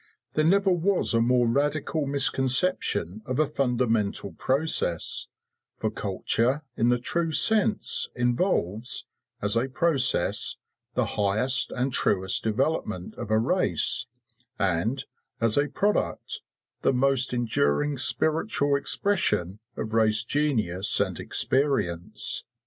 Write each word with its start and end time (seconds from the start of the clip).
There 0.33 0.43
never 0.43 0.71
was 0.71 1.13
a 1.13 1.21
more 1.21 1.47
radical 1.47 2.07
misconception 2.07 3.21
of 3.27 3.37
a 3.37 3.45
fundamental 3.45 4.31
process, 4.31 5.27
for 5.77 5.91
culture 5.91 6.63
in 6.75 6.89
the 6.89 6.97
true 6.97 7.31
sense 7.31 8.09
involves, 8.15 9.05
as 9.43 9.55
a 9.55 9.69
process, 9.69 10.57
the 10.95 11.05
highest 11.05 11.71
and 11.71 11.93
truest 11.93 12.43
development 12.43 13.13
of 13.13 13.29
a 13.29 13.37
race, 13.37 14.07
and, 14.57 15.05
as 15.39 15.55
a 15.55 15.67
product, 15.67 16.41
the 16.81 16.93
most 16.93 17.31
enduring 17.31 17.99
spiritual 17.99 18.75
expression 18.75 19.59
of 19.77 19.93
race 19.93 20.23
genius 20.23 20.99
and 20.99 21.19
experience. 21.19 22.43